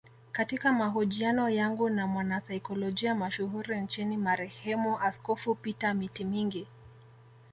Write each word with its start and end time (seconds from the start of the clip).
Katika 0.31 0.73
mahojiano 0.73 1.49
yangu 1.49 1.89
na 1.89 2.07
mwanasaikolojia 2.07 3.15
mashuhuri 3.15 3.81
nchini 3.81 4.17
marehemu 4.17 4.99
askofu 4.99 5.55
Peter 5.55 5.95
Mitimingi 5.95 6.67